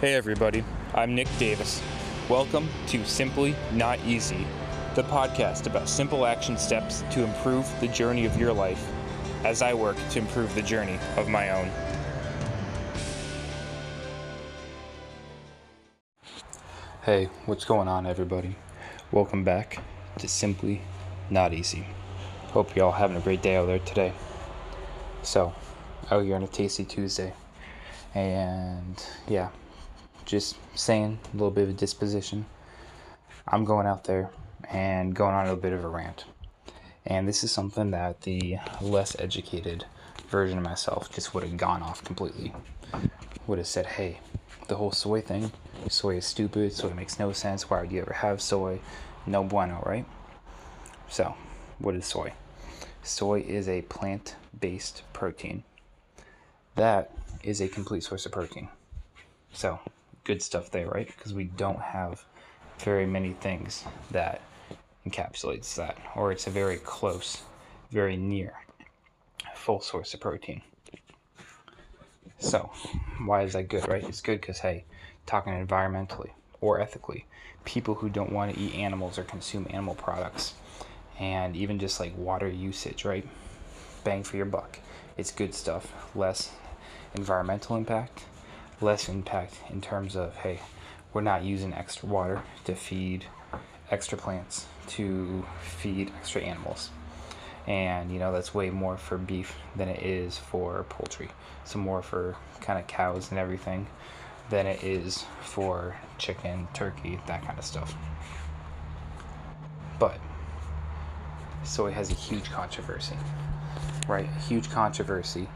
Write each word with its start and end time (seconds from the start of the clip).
Hey 0.00 0.14
everybody, 0.14 0.62
I'm 0.94 1.16
Nick 1.16 1.26
Davis. 1.40 1.82
Welcome 2.28 2.68
to 2.86 3.04
Simply 3.04 3.56
Not 3.72 3.98
Easy, 4.06 4.46
the 4.94 5.02
podcast 5.02 5.66
about 5.66 5.88
simple 5.88 6.24
action 6.24 6.56
steps 6.56 7.02
to 7.10 7.24
improve 7.24 7.68
the 7.80 7.88
journey 7.88 8.24
of 8.24 8.38
your 8.38 8.52
life 8.52 8.92
as 9.44 9.60
I 9.60 9.74
work 9.74 9.96
to 10.10 10.20
improve 10.20 10.54
the 10.54 10.62
journey 10.62 11.00
of 11.16 11.28
my 11.28 11.50
own. 11.50 11.68
Hey, 17.02 17.28
what's 17.46 17.64
going 17.64 17.88
on, 17.88 18.06
everybody? 18.06 18.54
Welcome 19.10 19.42
back 19.42 19.82
to 20.18 20.28
Simply 20.28 20.80
Not 21.28 21.52
Easy. 21.52 21.84
Hope 22.52 22.76
you're 22.76 22.84
all 22.84 22.92
having 22.92 23.16
a 23.16 23.20
great 23.20 23.42
day 23.42 23.56
out 23.56 23.66
there 23.66 23.80
today. 23.80 24.12
So, 25.22 25.56
out 26.08 26.24
here 26.24 26.36
on 26.36 26.44
a 26.44 26.46
tasty 26.46 26.84
Tuesday, 26.84 27.32
and 28.14 29.04
yeah, 29.26 29.48
just 30.28 30.56
saying 30.74 31.18
a 31.24 31.36
little 31.36 31.50
bit 31.50 31.64
of 31.64 31.70
a 31.70 31.72
disposition. 31.72 32.44
I'm 33.48 33.64
going 33.64 33.86
out 33.86 34.04
there 34.04 34.28
and 34.68 35.14
going 35.14 35.34
on 35.34 35.48
a 35.48 35.56
bit 35.56 35.72
of 35.72 35.82
a 35.82 35.88
rant. 35.88 36.26
And 37.06 37.26
this 37.26 37.42
is 37.42 37.50
something 37.50 37.92
that 37.92 38.20
the 38.20 38.58
less 38.82 39.18
educated 39.18 39.86
version 40.28 40.58
of 40.58 40.64
myself 40.64 41.10
just 41.10 41.32
would 41.32 41.44
have 41.44 41.56
gone 41.56 41.82
off 41.82 42.04
completely. 42.04 42.52
Would 43.46 43.56
have 43.56 43.66
said, 43.66 43.86
hey, 43.86 44.20
the 44.68 44.76
whole 44.76 44.92
soy 44.92 45.22
thing, 45.22 45.50
soy 45.88 46.18
is 46.18 46.26
stupid, 46.26 46.74
soy 46.74 46.92
makes 46.92 47.18
no 47.18 47.32
sense. 47.32 47.70
Why 47.70 47.80
would 47.80 47.90
you 47.90 48.02
ever 48.02 48.12
have 48.12 48.42
soy? 48.42 48.80
No 49.26 49.42
bueno, 49.42 49.82
right? 49.86 50.04
So, 51.08 51.34
what 51.78 51.94
is 51.94 52.04
soy? 52.04 52.34
Soy 53.02 53.40
is 53.40 53.66
a 53.66 53.80
plant 53.80 54.36
based 54.60 55.04
protein. 55.14 55.64
That 56.74 57.12
is 57.42 57.62
a 57.62 57.68
complete 57.68 58.04
source 58.04 58.26
of 58.26 58.32
protein. 58.32 58.68
So, 59.54 59.80
good 60.28 60.42
stuff 60.42 60.70
there, 60.70 60.86
right? 60.88 61.06
Because 61.06 61.32
we 61.32 61.44
don't 61.44 61.80
have 61.80 62.22
very 62.80 63.06
many 63.06 63.32
things 63.40 63.82
that 64.10 64.42
encapsulates 65.08 65.74
that, 65.76 65.96
or 66.14 66.30
it's 66.30 66.46
a 66.46 66.50
very 66.50 66.76
close, 66.76 67.44
very 67.90 68.14
near 68.18 68.52
full 69.54 69.80
source 69.80 70.12
of 70.12 70.20
protein. 70.20 70.60
So, 72.38 72.70
why 73.24 73.42
is 73.44 73.54
that 73.54 73.68
good, 73.68 73.88
right? 73.88 74.04
It's 74.04 74.20
good 74.20 74.42
because, 74.42 74.58
hey, 74.58 74.84
talking 75.24 75.54
environmentally 75.54 76.30
or 76.60 76.78
ethically, 76.78 77.24
people 77.64 77.94
who 77.94 78.10
don't 78.10 78.30
want 78.30 78.54
to 78.54 78.60
eat 78.60 78.74
animals 78.74 79.16
or 79.18 79.22
consume 79.22 79.66
animal 79.70 79.94
products, 79.94 80.52
and 81.18 81.56
even 81.56 81.78
just 81.78 82.00
like 82.00 82.14
water 82.18 82.48
usage, 82.48 83.06
right? 83.06 83.26
Bang 84.04 84.22
for 84.22 84.36
your 84.36 84.46
buck. 84.46 84.78
It's 85.16 85.32
good 85.32 85.54
stuff. 85.54 85.90
Less 86.14 86.52
environmental 87.14 87.76
impact, 87.76 88.24
less 88.80 89.08
impact 89.08 89.60
in 89.70 89.80
terms 89.80 90.16
of 90.16 90.36
hey, 90.36 90.60
we're 91.12 91.20
not 91.20 91.42
using 91.42 91.72
extra 91.72 92.08
water 92.08 92.42
to 92.64 92.74
feed 92.74 93.24
extra 93.90 94.18
plants, 94.18 94.66
to 94.86 95.44
feed 95.62 96.12
extra 96.18 96.42
animals. 96.42 96.90
And 97.66 98.10
you 98.10 98.18
know, 98.18 98.32
that's 98.32 98.54
way 98.54 98.70
more 98.70 98.96
for 98.96 99.18
beef 99.18 99.54
than 99.76 99.88
it 99.88 100.02
is 100.02 100.38
for 100.38 100.84
poultry. 100.88 101.28
So, 101.64 101.78
more 101.78 102.02
for 102.02 102.36
kind 102.60 102.78
of 102.78 102.86
cows 102.86 103.30
and 103.30 103.38
everything 103.38 103.86
than 104.50 104.66
it 104.66 104.82
is 104.82 105.24
for 105.42 105.96
chicken, 106.16 106.68
turkey, 106.72 107.20
that 107.26 107.44
kind 107.44 107.58
of 107.58 107.64
stuff. 107.64 107.94
But 109.98 110.18
soy 111.64 111.90
has 111.90 112.10
a 112.10 112.14
huge 112.14 112.50
controversy, 112.50 113.16
right? 114.06 114.26
A 114.26 114.40
huge 114.40 114.70
controversy 114.70 115.48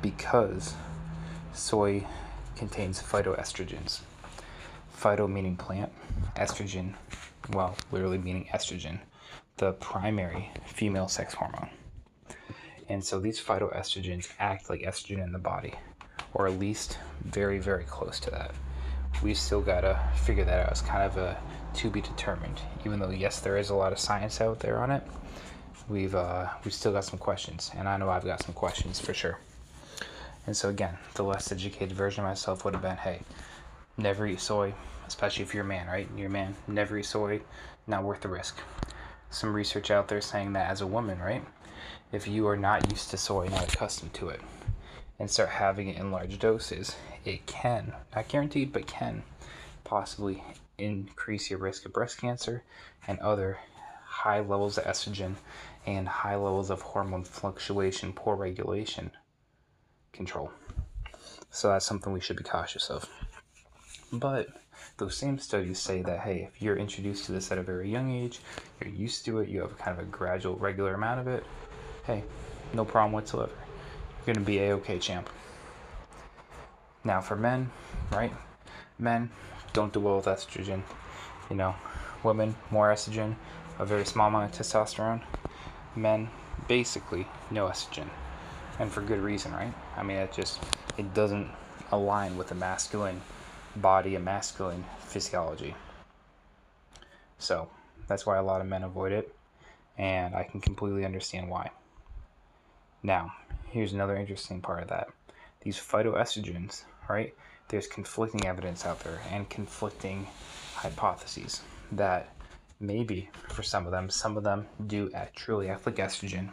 because 0.00 0.74
soy 1.52 2.06
contains 2.58 3.00
phytoestrogens. 3.00 4.00
Phyto 4.96 5.30
meaning 5.30 5.56
plant, 5.56 5.92
estrogen, 6.36 6.94
well, 7.52 7.76
literally 7.92 8.18
meaning 8.18 8.48
estrogen, 8.52 8.98
the 9.56 9.72
primary 9.74 10.50
female 10.66 11.08
sex 11.08 11.34
hormone. 11.34 11.70
And 12.88 13.04
so 13.04 13.20
these 13.20 13.40
phytoestrogens 13.40 14.32
act 14.38 14.68
like 14.68 14.80
estrogen 14.80 15.22
in 15.22 15.32
the 15.32 15.38
body, 15.38 15.74
or 16.34 16.46
at 16.46 16.58
least 16.58 16.98
very, 17.24 17.58
very 17.58 17.84
close 17.84 18.18
to 18.20 18.30
that. 18.30 18.54
We've 19.22 19.38
still 19.38 19.60
gotta 19.60 20.00
figure 20.16 20.44
that 20.44 20.66
out. 20.66 20.70
It's 20.70 20.82
kind 20.82 21.02
of 21.02 21.16
a 21.16 21.38
to 21.74 21.90
be 21.90 22.00
determined. 22.00 22.60
Even 22.84 22.98
though 22.98 23.10
yes, 23.10 23.40
there 23.40 23.56
is 23.56 23.70
a 23.70 23.74
lot 23.74 23.92
of 23.92 23.98
science 23.98 24.40
out 24.40 24.58
there 24.60 24.78
on 24.78 24.90
it, 24.90 25.02
we've 25.88 26.14
uh, 26.14 26.48
we've 26.64 26.74
still 26.74 26.92
got 26.92 27.04
some 27.04 27.18
questions, 27.18 27.70
and 27.76 27.88
I 27.88 27.96
know 27.96 28.08
I've 28.10 28.24
got 28.24 28.42
some 28.42 28.54
questions 28.54 28.98
for 29.00 29.14
sure. 29.14 29.38
And 30.48 30.56
so 30.56 30.70
again, 30.70 30.96
the 31.12 31.24
less 31.24 31.52
educated 31.52 31.94
version 31.94 32.24
of 32.24 32.30
myself 32.30 32.64
would 32.64 32.72
have 32.72 32.82
been, 32.82 32.96
hey, 32.96 33.20
never 33.98 34.26
eat 34.26 34.40
soy, 34.40 34.72
especially 35.06 35.42
if 35.42 35.52
you're 35.52 35.62
a 35.62 35.66
man, 35.66 35.88
right? 35.88 36.08
You're 36.16 36.28
a 36.28 36.30
man, 36.30 36.56
never 36.66 36.96
eat 36.96 37.04
soy, 37.04 37.42
not 37.86 38.02
worth 38.02 38.22
the 38.22 38.30
risk. 38.30 38.56
Some 39.28 39.52
research 39.52 39.90
out 39.90 40.08
there 40.08 40.22
saying 40.22 40.54
that 40.54 40.70
as 40.70 40.80
a 40.80 40.86
woman, 40.86 41.18
right? 41.18 41.44
If 42.12 42.26
you 42.26 42.48
are 42.48 42.56
not 42.56 42.90
used 42.90 43.10
to 43.10 43.18
soy, 43.18 43.48
not 43.48 43.74
accustomed 43.74 44.14
to 44.14 44.30
it, 44.30 44.40
and 45.18 45.30
start 45.30 45.50
having 45.50 45.88
it 45.88 45.98
in 45.98 46.10
large 46.10 46.38
doses, 46.38 46.96
it 47.26 47.44
can, 47.44 47.92
not 48.16 48.28
guaranteed, 48.28 48.72
but 48.72 48.86
can 48.86 49.24
possibly 49.84 50.42
increase 50.78 51.50
your 51.50 51.58
risk 51.58 51.84
of 51.84 51.92
breast 51.92 52.22
cancer 52.22 52.62
and 53.06 53.18
other 53.18 53.58
high 54.06 54.40
levels 54.40 54.78
of 54.78 54.84
estrogen 54.84 55.34
and 55.84 56.08
high 56.08 56.36
levels 56.36 56.70
of 56.70 56.80
hormone 56.80 57.24
fluctuation, 57.24 58.14
poor 58.14 58.34
regulation 58.34 59.10
control. 60.18 60.50
So 61.50 61.68
that's 61.68 61.86
something 61.86 62.12
we 62.12 62.20
should 62.20 62.36
be 62.36 62.44
cautious 62.44 62.90
of. 62.90 63.08
But 64.12 64.48
those 64.98 65.16
same 65.16 65.38
studies 65.38 65.78
say 65.78 66.02
that 66.02 66.20
hey, 66.20 66.50
if 66.52 66.60
you're 66.60 66.76
introduced 66.76 67.24
to 67.26 67.32
this 67.32 67.50
at 67.52 67.58
a 67.58 67.62
very 67.62 67.88
young 67.90 68.10
age, 68.10 68.40
you're 68.78 68.92
used 68.92 69.24
to 69.24 69.38
it, 69.38 69.48
you 69.48 69.60
have 69.60 69.78
kind 69.78 69.96
of 69.96 70.04
a 70.04 70.08
gradual, 70.10 70.56
regular 70.56 70.94
amount 70.94 71.20
of 71.20 71.28
it, 71.28 71.44
hey, 72.04 72.24
no 72.74 72.84
problem 72.84 73.12
whatsoever. 73.12 73.52
You're 74.26 74.34
gonna 74.34 74.44
be 74.44 74.58
a 74.58 74.72
okay 74.74 74.98
champ. 74.98 75.30
Now 77.04 77.20
for 77.20 77.36
men, 77.36 77.70
right? 78.10 78.32
Men 78.98 79.30
don't 79.72 79.92
do 79.92 80.00
well 80.00 80.16
with 80.16 80.26
estrogen. 80.26 80.82
You 81.48 81.56
know, 81.56 81.74
women 82.24 82.56
more 82.70 82.92
estrogen, 82.92 83.36
a 83.78 83.86
very 83.86 84.04
small 84.04 84.28
amount 84.28 84.52
of 84.52 84.58
testosterone. 84.58 85.22
Men 85.94 86.28
basically 86.66 87.24
no 87.50 87.68
estrogen 87.68 88.08
and 88.78 88.90
for 88.90 89.00
good 89.00 89.20
reason, 89.20 89.52
right? 89.52 89.72
I 89.96 90.02
mean, 90.02 90.18
it 90.18 90.32
just 90.32 90.60
it 90.96 91.12
doesn't 91.14 91.48
align 91.92 92.36
with 92.36 92.48
the 92.48 92.54
masculine 92.54 93.20
body 93.76 94.14
and 94.14 94.24
masculine 94.24 94.84
physiology. 95.00 95.74
So 97.38 97.68
that's 98.06 98.26
why 98.26 98.36
a 98.36 98.42
lot 98.42 98.60
of 98.60 98.66
men 98.66 98.82
avoid 98.82 99.12
it, 99.12 99.34
and 99.96 100.34
I 100.34 100.44
can 100.44 100.60
completely 100.60 101.04
understand 101.04 101.48
why. 101.48 101.70
Now, 103.02 103.32
here's 103.70 103.92
another 103.92 104.16
interesting 104.16 104.60
part 104.60 104.82
of 104.82 104.88
that: 104.88 105.08
these 105.60 105.76
phytoestrogens, 105.76 106.84
right? 107.08 107.34
There's 107.68 107.86
conflicting 107.86 108.46
evidence 108.46 108.86
out 108.86 109.00
there 109.00 109.20
and 109.30 109.48
conflicting 109.48 110.26
hypotheses 110.74 111.60
that 111.92 112.32
maybe 112.80 113.28
for 113.48 113.62
some 113.62 113.84
of 113.86 113.92
them, 113.92 114.08
some 114.08 114.36
of 114.36 114.44
them 114.44 114.66
do 114.86 115.10
act 115.14 115.36
truly 115.36 115.68
like 115.68 115.96
estrogen, 115.96 116.50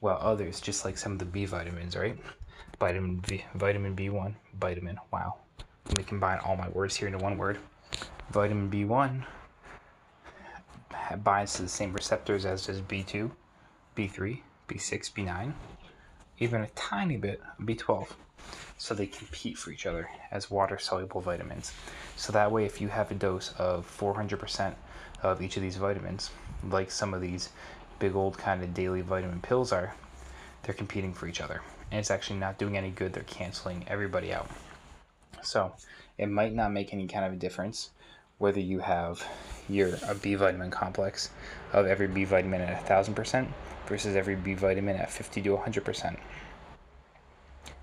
while 0.00 0.18
others, 0.20 0.60
just 0.60 0.84
like 0.84 0.98
some 0.98 1.12
of 1.12 1.18
the 1.18 1.24
B 1.24 1.44
vitamins, 1.44 1.96
right? 1.96 2.18
Vitamin 2.78 3.22
B, 3.26 3.44
vitamin 3.54 3.96
B1, 3.96 4.34
vitamin, 4.58 4.98
wow. 5.12 5.36
Let 5.86 5.98
me 5.98 6.04
combine 6.04 6.38
all 6.40 6.56
my 6.56 6.68
words 6.68 6.96
here 6.96 7.08
into 7.08 7.18
one 7.18 7.38
word. 7.38 7.58
Vitamin 8.30 8.70
B1 8.70 9.24
binds 11.22 11.54
to 11.54 11.62
the 11.62 11.68
same 11.68 11.92
receptors 11.92 12.44
as 12.44 12.66
does 12.66 12.80
B2, 12.80 13.30
B3, 13.96 14.40
B6, 14.68 15.12
B9, 15.12 15.52
even 16.38 16.62
a 16.62 16.68
tiny 16.68 17.16
bit 17.16 17.40
of 17.58 17.64
B12. 17.64 18.08
So 18.78 18.94
they 18.94 19.06
compete 19.06 19.56
for 19.56 19.70
each 19.70 19.86
other 19.86 20.08
as 20.30 20.50
water 20.50 20.78
soluble 20.78 21.20
vitamins. 21.20 21.72
So 22.16 22.32
that 22.32 22.52
way, 22.52 22.64
if 22.66 22.80
you 22.80 22.88
have 22.88 23.10
a 23.10 23.14
dose 23.14 23.54
of 23.58 23.86
400% 23.98 24.74
of 25.22 25.40
each 25.40 25.56
of 25.56 25.62
these 25.62 25.76
vitamins, 25.76 26.30
like 26.68 26.90
some 26.90 27.14
of 27.14 27.20
these 27.20 27.50
big 27.98 28.14
old 28.14 28.38
kind 28.38 28.62
of 28.62 28.74
daily 28.74 29.00
vitamin 29.00 29.40
pills 29.40 29.72
are, 29.72 29.94
they're 30.62 30.74
competing 30.74 31.14
for 31.14 31.26
each 31.26 31.40
other. 31.40 31.62
And 31.90 32.00
it's 32.00 32.10
actually 32.10 32.38
not 32.38 32.58
doing 32.58 32.76
any 32.76 32.90
good. 32.90 33.12
They're 33.12 33.22
canceling 33.24 33.84
everybody 33.88 34.32
out. 34.32 34.50
So 35.42 35.72
it 36.18 36.28
might 36.28 36.54
not 36.54 36.72
make 36.72 36.92
any 36.92 37.06
kind 37.06 37.24
of 37.24 37.32
a 37.32 37.36
difference 37.36 37.90
whether 38.38 38.60
you 38.60 38.80
have 38.80 39.26
your 39.68 39.96
a 40.06 40.14
B 40.14 40.34
vitamin 40.34 40.70
complex 40.70 41.30
of 41.72 41.86
every 41.86 42.06
B 42.06 42.24
vitamin 42.24 42.60
at 42.60 42.82
a 42.82 42.86
thousand 42.86 43.14
percent 43.14 43.48
versus 43.86 44.14
every 44.14 44.36
B 44.36 44.54
vitamin 44.54 44.96
at 44.96 45.10
fifty 45.10 45.40
to 45.42 45.56
hundred 45.56 45.84
percent. 45.84 46.18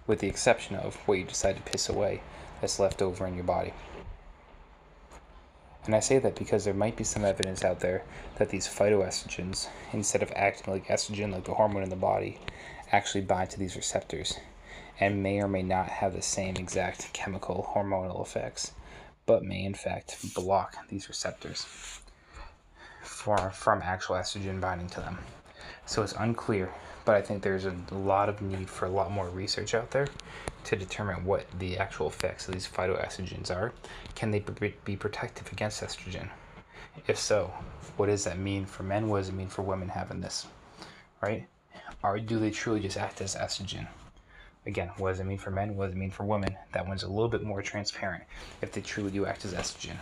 With 0.06 0.20
the 0.20 0.28
exception 0.28 0.76
of 0.76 0.96
what 1.08 1.18
you 1.18 1.24
decide 1.24 1.56
to 1.56 1.62
piss 1.64 1.90
away 1.90 2.22
that's 2.62 2.80
left 2.80 3.02
over 3.02 3.26
in 3.26 3.36
your 3.36 3.46
body. 3.46 3.74
And 5.86 5.94
I 5.94 6.00
say 6.00 6.18
that 6.20 6.36
because 6.36 6.64
there 6.64 6.74
might 6.74 6.96
be 6.96 7.04
some 7.04 7.26
evidence 7.26 7.64
out 7.64 7.82
there 7.82 8.04
that 8.38 8.50
these 8.50 8.68
phytoestrogens, 8.68 9.68
instead 9.92 10.24
of 10.24 10.32
acting 10.36 10.74
like 10.74 10.88
estrogen, 10.88 11.34
like 11.34 11.44
the 11.44 11.54
hormone 11.54 11.84
in 11.84 11.90
the 11.90 11.96
body, 11.96 12.40
actually 12.92 13.22
bind 13.22 13.50
to 13.50 13.60
these 13.60 13.76
receptors 13.76 14.38
and 15.00 15.22
may 15.22 15.42
or 15.42 15.48
may 15.48 15.64
not 15.64 15.88
have 15.88 16.14
the 16.14 16.22
same 16.22 16.56
exact 16.56 17.12
chemical 17.14 17.74
hormonal 17.76 18.22
effects, 18.22 18.72
but 19.26 19.44
may 19.44 19.64
in 19.64 19.74
fact 19.74 20.34
block 20.34 20.76
these 20.88 21.10
receptors 21.10 21.66
for, 23.04 23.50
from 23.52 23.82
actual 23.82 24.16
estrogen 24.16 24.62
binding 24.62 24.88
to 24.90 25.02
them. 25.02 25.18
So 25.86 26.04
it's 26.04 26.14
unclear, 26.14 26.72
but 27.06 27.16
I 27.16 27.22
think 27.22 27.42
there's 27.42 27.66
a 27.66 27.76
lot 27.92 28.30
of 28.30 28.42
need 28.42 28.70
for 28.70 28.86
a 28.86 28.90
lot 28.90 29.12
more 29.12 29.30
research 29.30 29.74
out 29.74 29.92
there 29.92 30.08
to 30.66 30.76
determine 30.76 31.26
what 31.26 31.46
the 31.60 31.78
actual 31.78 32.08
effects 32.08 32.48
of 32.48 32.54
these 32.54 32.68
phytoestrogens 32.68 33.52
are. 33.52 33.74
Can 34.16 34.32
they 34.32 34.44
be 34.86 34.96
protective 34.96 35.52
against 35.52 35.82
estrogen? 35.82 36.30
If 37.08 37.18
so, 37.18 37.54
what 37.98 38.06
does 38.06 38.24
that 38.24 38.38
mean 38.38 38.66
for 38.66 38.84
men? 38.84 39.10
What 39.10 39.20
does 39.20 39.30
it 39.30 39.36
mean 39.36 39.50
for 39.50 39.62
women 39.62 39.90
having 39.90 40.22
this? 40.22 40.48
Right? 41.22 41.48
Or 42.04 42.20
do 42.20 42.40
they 42.40 42.52
truly 42.52 42.80
just 42.80 42.98
act 42.98 43.22
as 43.22 43.36
estrogen? 43.36 43.88
Again, 44.66 44.92
what 44.98 45.10
does 45.10 45.20
it 45.20 45.26
mean 45.26 45.38
for 45.38 45.52
men? 45.52 45.76
What 45.76 45.88
does 45.88 45.96
it 45.96 45.98
mean 45.98 46.12
for 46.12 46.24
women? 46.24 46.56
That 46.72 46.88
one's 46.88 47.04
a 47.04 47.10
little 47.10 47.28
bit 47.28 47.44
more 47.44 47.62
transparent 47.62 48.24
if 48.62 48.72
they 48.72 48.82
truly 48.82 49.12
do 49.12 49.26
act 49.26 49.44
as 49.44 49.54
estrogen. 49.54 49.98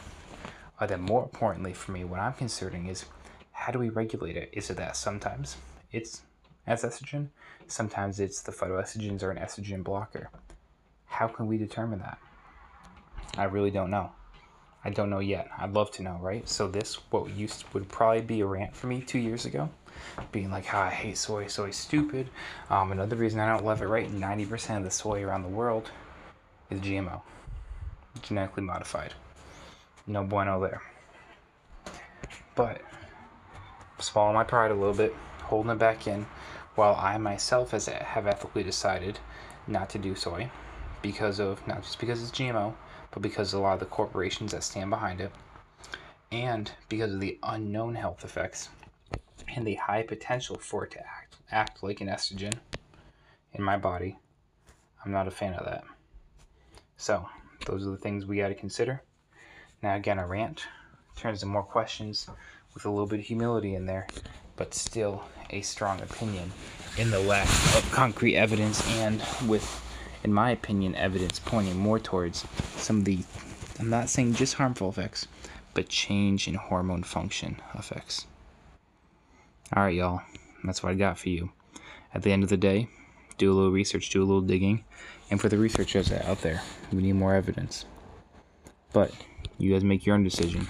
Uh, 0.80 0.86
then, 0.86 1.02
more 1.02 1.24
importantly 1.24 1.74
for 1.74 1.92
me, 1.92 2.04
what 2.04 2.20
I'm 2.20 2.34
considering 2.34 2.88
is 2.88 3.06
how 3.52 3.72
do 3.72 3.80
we 3.80 3.90
regulate 3.90 4.38
it? 4.38 4.50
Is 4.54 4.70
it 4.70 4.78
that 4.78 4.96
sometimes 4.96 5.58
it's 5.92 6.22
as 6.72 6.84
estrogen, 6.84 7.28
sometimes 7.68 8.20
it's 8.20 8.42
the 8.42 8.52
phytoestrogens 8.52 9.24
or 9.24 9.32
an 9.32 9.38
estrogen 9.38 9.84
blocker? 9.84 10.30
How 11.06 11.28
can 11.28 11.48
we 11.48 11.58
determine 11.58 12.00
that? 12.00 12.18
I 13.38 13.44
really 13.44 13.72
don't 13.72 13.92
know. 13.92 14.12
I 14.84 14.90
don't 14.90 15.10
know 15.10 15.20
yet. 15.20 15.50
I'd 15.58 15.74
love 15.74 15.92
to 15.92 16.04
know, 16.04 16.18
right? 16.22 16.48
So 16.48 16.68
this 16.68 16.96
what 17.12 17.30
used 17.32 17.66
would 17.74 17.88
probably 17.90 18.22
be 18.22 18.40
a 18.40 18.46
rant 18.46 18.76
for 18.76 18.88
me 18.88 19.02
two 19.02 19.20
years 19.20 19.46
ago, 19.46 19.70
being 20.32 20.50
like, 20.50 20.66
"How 20.66 20.80
oh, 20.80 20.86
I 20.86 20.90
hate 20.90 21.18
soy, 21.18 21.48
soy 21.48 21.72
stupid." 21.72 22.30
Um, 22.70 22.92
another 22.92 23.16
reason 23.16 23.40
I 23.40 23.50
don't 23.50 23.66
love 23.66 23.82
it, 23.82 23.88
right? 23.88 24.12
Ninety 24.12 24.46
percent 24.46 24.80
of 24.80 24.86
the 24.86 24.92
soy 24.92 25.24
around 25.24 25.44
the 25.44 25.50
world 25.50 25.92
is 26.72 26.80
GMO, 26.80 27.22
genetically 28.24 28.64
modified. 28.64 29.14
No 30.08 30.24
bueno 30.24 30.60
there. 30.60 30.82
But 32.56 32.82
swallowing 34.00 34.36
my 34.36 34.44
pride 34.44 34.72
a 34.72 34.76
little 34.76 34.96
bit, 34.96 35.14
holding 35.44 35.72
it 35.72 35.78
back 35.78 36.08
in, 36.08 36.26
while 36.76 36.96
I 36.96 37.18
myself 37.18 37.72
has 37.72 37.88
have 37.88 38.28
ethically 38.28 38.64
decided 38.64 39.20
not 39.68 39.90
to 39.92 40.00
do 40.00 40.16
soy 40.16 40.50
because 41.02 41.40
of 41.40 41.66
not 41.68 41.84
just 41.84 42.00
because 42.00 42.22
it's 42.22 42.32
GMO 42.32 42.74
but 43.12 43.22
because 43.22 43.54
a 43.54 43.60
lot 43.60 43.74
of 43.74 43.80
the 43.80 43.86
corporations 43.86 44.52
that 44.52 44.64
stand 44.64 44.90
behind 44.90 45.22
it, 45.22 45.32
and 46.32 46.72
because 46.90 47.14
of 47.14 47.20
the 47.20 47.38
unknown 47.44 47.96
health 47.96 48.24
effects 48.24 48.70
and 49.54 49.68
the 49.68 49.76
high 49.76 50.02
potential 50.02 50.58
for 50.58 50.86
it 50.86 50.92
to 50.92 51.00
act, 51.00 51.36
act 51.52 51.84
like 51.84 52.00
an 52.00 52.08
estrogen 52.08 52.54
in 53.54 53.62
my 53.62 53.78
body, 53.78 54.18
I'm 55.04 55.12
not 55.12 55.28
a 55.28 55.32
fan 55.32 55.54
of 55.54 55.66
that. 55.66 55.84
So, 56.96 57.28
those 57.66 57.86
are 57.86 57.92
the 57.92 57.98
things 57.98 58.26
we 58.26 58.38
got 58.38 58.48
to 58.48 58.56
consider. 58.56 59.02
Now, 59.84 59.96
again, 59.96 60.20
a 60.20 60.28
rant 60.28 60.66
turns 61.18 61.42
to 61.42 61.46
more 61.48 61.64
questions 61.64 62.30
with 62.74 62.86
a 62.86 62.90
little 62.90 63.08
bit 63.08 63.20
of 63.20 63.26
humility 63.26 63.76
in 63.76 63.86
there, 63.86 64.08
but 64.62 64.76
still 64.76 65.24
a 65.50 65.60
strong 65.62 66.00
opinion 66.02 66.52
in 67.00 67.10
the 67.10 67.20
lack 67.20 67.48
of 67.76 67.90
concrete 67.92 68.36
evidence 68.36 68.88
and 69.00 69.20
with 69.50 69.66
in 70.24 70.32
my 70.32 70.52
opinion, 70.52 70.94
evidence 70.94 71.40
pointing 71.40 71.76
more 71.76 71.98
towards 71.98 72.46
some 72.76 73.00
of 73.00 73.06
the, 73.06 73.24
I'm 73.80 73.90
not 73.90 74.08
saying 74.08 74.36
just 74.36 74.54
harmful 74.54 74.90
effects, 74.90 75.26
but 75.74 75.90
change 75.90 76.48
in 76.48 76.54
hormone 76.54 77.02
function 77.02 77.60
effects. 77.74 78.28
All 79.76 79.82
right, 79.82 79.96
y'all. 79.96 80.22
That's 80.64 80.84
what 80.84 80.92
I 80.92 80.94
got 80.94 81.18
for 81.18 81.30
you. 81.30 81.50
At 82.14 82.22
the 82.22 82.32
end 82.32 82.44
of 82.44 82.50
the 82.50 82.58
day, 82.58 82.88
do 83.40 83.52
a 83.52 83.56
little 83.56 83.72
research, 83.72 84.12
do 84.12 84.22
a 84.22 84.30
little 84.30 84.42
digging. 84.42 84.84
And 85.32 85.42
for 85.42 85.50
the 85.50 85.58
researchers 85.58 86.12
out 86.12 86.42
there, 86.44 86.62
we 86.94 87.02
need 87.02 87.14
more 87.14 87.34
evidence. 87.34 87.86
But 88.94 89.12
you 89.58 89.74
guys 89.74 89.84
make 89.84 90.06
your 90.06 90.14
own 90.14 90.24
decision. 90.24 90.68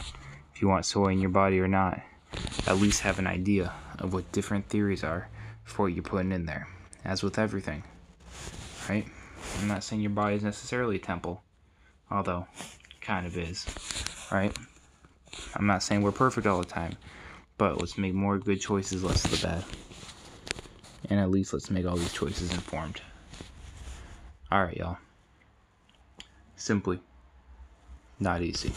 If 0.56 0.62
you 0.62 0.70
want 0.70 0.86
soy 0.86 1.10
in 1.10 1.20
your 1.20 1.30
body 1.30 1.60
or 1.60 1.68
not, 1.68 2.00
at 2.68 2.78
least 2.78 3.02
have 3.02 3.20
an 3.20 3.28
idea 3.28 3.74
of 4.00 4.14
what 4.14 4.32
different 4.32 4.68
theories 4.70 5.04
are 5.04 5.28
for 5.64 5.84
what 5.84 5.94
you're 5.94 6.04
putting 6.04 6.32
in 6.32 6.46
there. 6.46 6.68
As 7.04 7.24
with 7.24 7.40
everything, 7.40 7.84
right? 8.88 9.06
I'm 9.60 9.68
not 9.68 9.84
saying 9.84 10.02
your 10.02 10.12
body 10.12 10.36
is 10.36 10.44
necessarily 10.44 10.98
a 10.98 11.00
temple, 11.00 11.42
although 12.10 12.48
kind 13.02 13.26
of 13.26 13.38
is, 13.38 13.66
right? 14.32 14.56
I'm 15.56 15.66
not 15.66 15.84
saying 15.84 16.02
we're 16.02 16.12
perfect 16.12 16.46
all 16.48 16.60
the 16.60 16.66
time, 16.66 16.96
but 17.58 17.80
let's 17.80 17.98
make 17.98 18.14
more 18.14 18.38
good 18.38 18.62
choices, 18.62 19.04
less 19.04 19.26
of 19.26 19.32
the 19.32 19.48
bad. 19.48 19.64
And 21.10 21.20
at 21.20 21.32
least 21.32 21.54
let's 21.54 21.72
make 21.72 21.86
all 21.86 21.98
these 21.98 22.14
choices 22.14 22.52
informed. 22.52 23.02
Alright, 24.52 24.78
y'all. 24.78 24.98
Simply 26.56 27.00
not 28.20 28.42
easy. 28.42 28.72